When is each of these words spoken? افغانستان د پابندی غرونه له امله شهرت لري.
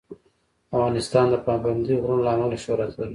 افغانستان 0.75 1.25
د 1.29 1.35
پابندی 1.45 1.95
غرونه 2.03 2.23
له 2.25 2.31
امله 2.37 2.57
شهرت 2.63 2.91
لري. 2.99 3.09